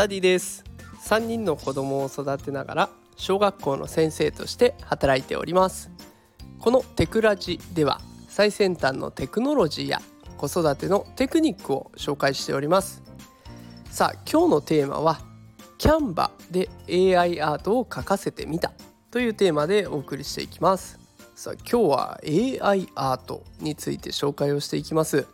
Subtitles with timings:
[0.00, 0.64] ダディです。
[1.04, 5.90] 3人の子供を育てながら小学校の先生として働いております。
[6.58, 10.00] このテクラジでは最先端のテクノロジーや
[10.38, 13.02] 子育てのテクニックを紹介しております。
[13.90, 15.20] さあ今日のテーマは
[15.76, 18.72] キャンバで AI アートを描かせてみた。
[19.10, 20.98] というテーマでお送りしていきます。
[21.34, 25.26] さあ今日は AI アートについて紹介をしていきます。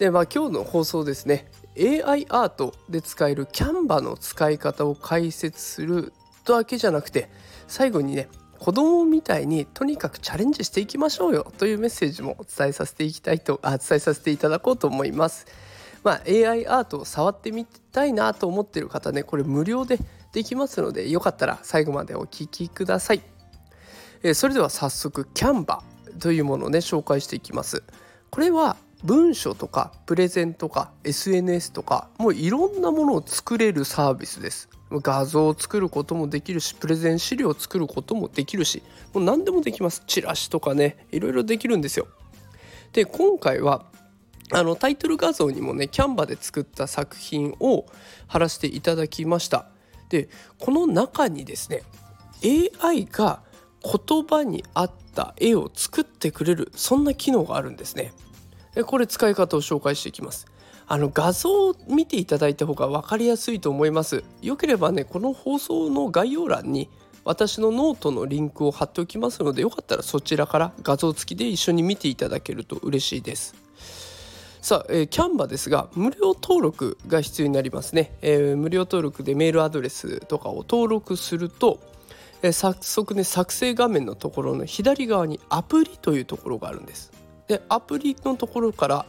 [0.00, 1.48] でまあ今日の放送ですね。
[1.78, 6.12] AI アートで使えるキャンバの使い方を解説する
[6.44, 7.28] だけじゃなくて
[7.66, 8.28] 最後にね
[8.58, 15.46] 子供みたいにとにかくチャレンジしていきましょうよというメッセージもお伝えさせていきたいとあ伝えさせていただこうと思います。
[16.02, 19.98] まあ、AI アートを触ってみたいなと思ってる方ねこれ無料で
[20.32, 23.22] できますのでよかったら最後までお聴きください。
[24.22, 25.82] え、それでは早速キャンバ
[26.18, 27.82] というものをね紹介していきます。
[28.30, 34.68] これは文書とかプレゼンとか SNS とかもういろんなものを作れるサービスです。
[34.90, 40.02] 画像を作ることもできるしプレゼン資料を作ることもできるしもう何でもできます。
[40.06, 42.08] チラシとかねいろいろできるんですよ。
[42.92, 43.84] で今回は
[44.52, 47.86] あのタイトル画像にもねキャンバで作った作品を
[48.26, 49.66] 貼らせていただきました。
[50.08, 51.82] でこの中にですね
[52.82, 53.42] AI が
[53.82, 58.14] 言葉に合った絵を作ってくれるそんな機能があるんですね。
[58.82, 60.46] これ使い方を紹介していきます。
[60.86, 64.24] あの画像を見ていただいた方が分かりやすいと思います。
[64.42, 66.90] よければねこの放送の概要欄に
[67.24, 73.54] 私のノートのリンクを貼っておきますのでよかったらそちらから画像付きで一緒に見ていただけると嬉しいです。
[74.60, 81.80] さあ、えー、キャンバですが無料登録が必要になりますね、えー、無料登録でメールアドレスとかを登録すると、
[82.40, 87.12] えー、早速ね作成画面のところの左側にアプリというところがあるんです。
[87.48, 89.06] でアプリのところから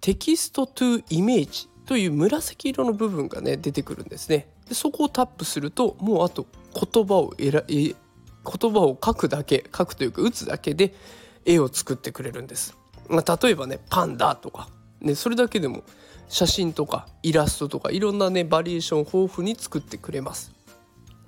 [0.00, 4.48] テキストトゥイメージという紫色の部分がね出てくるんですね。
[4.68, 7.94] でそこをタップするともうあと言葉をえらえ言
[8.44, 10.94] 葉を書くだけ書くというか打つだけで
[11.44, 12.76] 絵を作ってくれるんです、
[13.08, 14.68] まあ、例えばねパンダとか、
[15.00, 15.82] ね、それだけでも
[16.28, 20.52] 写真とかイラストとかいろんなねバリエーション豊富に作ってくれます。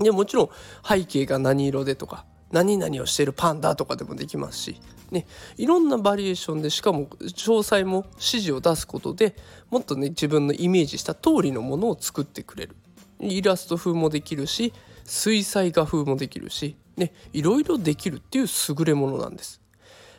[0.00, 0.50] でもちろん
[0.86, 5.26] 背景が何色でとか何々をしてるパンダとかでもできますし、ね、
[5.56, 9.36] いろんなバリエーションでしかも詳細も指示を出すことで
[9.70, 12.76] もっとね自分のイメージした通りのものを作ってくれる。
[13.20, 14.72] イラスト風もできるし
[15.04, 19.60] 水彩画風もできるし、ね、いろいろできるっていう優れものなんです。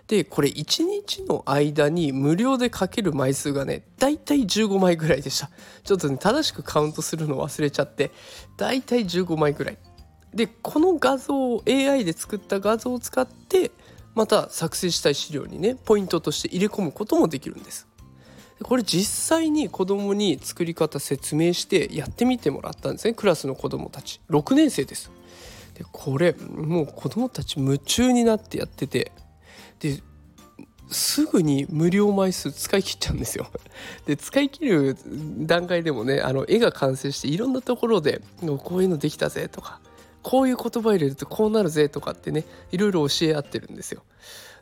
[0.07, 5.49] でこれ1日の間に無料で書ける枚数がねだいたい15枚ぐらいでした。
[5.83, 8.11] ちょっとね正しくカウントするの忘れちゃって
[8.57, 9.77] だいたい15枚ぐらい。
[10.33, 13.71] でこの画像を AI で作った画像を使って
[14.15, 17.87] また作成したい資料にねポイントとして入れ込むこともできるんです。
[18.63, 25.11] これ実際に子供に作り方説明してやってみてもらったんですねクラスの子供たち6年生です。
[25.75, 29.13] でこれもう子供たち夢中になってやってて
[29.79, 30.01] で
[30.91, 33.49] すぐに無料枚数使い切っちゃうんですよ。
[34.05, 34.97] で使い切る
[35.39, 39.79] 段階でもねあの絵が完成していろんなところでこういうのできたぜとか
[40.23, 44.03] こういう言葉入れるとこうなるぜとかってねいろいろ教え合ってるんですよ。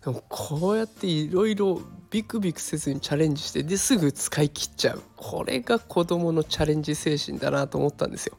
[0.03, 1.81] でもこうやっていろいろ
[2.11, 8.37] ビクビクせずにチャレンジしてですぐ使い切っちゃうこれが子どものチャレンジ精神だなと思ったんですよ。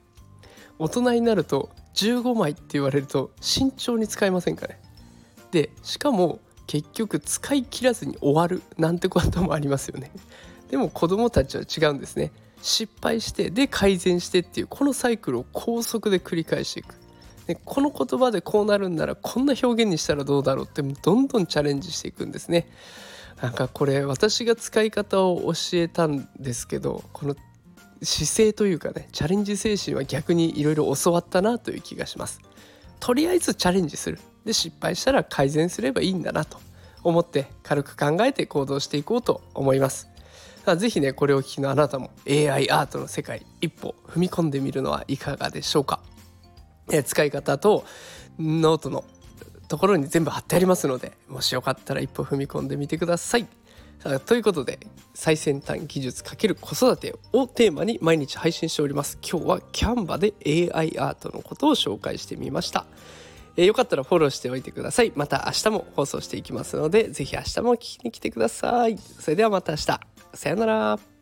[0.79, 4.81] 大人になると15枚って言われると慎重に使いませんかね。
[5.51, 10.13] でしかも結局使い切らずに終わるなんてこともありますよね。
[10.71, 12.31] でも子どもたちは違うんですね。
[12.63, 16.95] 失敗してで改善してっていうこのサイクルを高速で繰り返していく。
[17.49, 22.69] でこの言葉でこうなるんならこんな表現にしたらどうだろうってどんどんチャレンジしていくんですね。
[23.41, 27.37] なんかこれ私が使い方を教えたんですけどこの
[28.03, 32.41] 姿勢というかねチャレンジ精神は逆にいろいろ教わったなという気がします。
[33.01, 36.59] とりあえずチャレンジするで失敗したら改善すればいいんだなと
[37.03, 40.11] 思って軽く考えて行動していこうと思います。
[40.77, 46.01] ぜひねこれをお聞きのあなたも AI アートの世界一歩踏み込んでみるのはいかがでしょうか。
[46.91, 47.85] え使い方と
[48.39, 49.05] ノートの
[49.69, 53.47] ところに全部貼ってありますのでもしよかったら一歩踏み込んでみてください。
[54.27, 54.79] ということで
[55.13, 59.19] 最先端技術×子育てをテーマに毎日配信しております。
[59.29, 62.87] 今日はキャンバで AI アートのことを紹介してみました、
[63.57, 65.13] えー、よかったらフォローしておいてください。
[65.17, 68.97] また明日も放送していきますので是非明日も聞きに来てください。
[68.97, 70.01] それではまた明日。
[70.35, 71.18] さようなら。